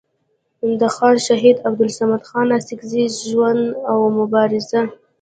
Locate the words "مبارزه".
4.19-4.81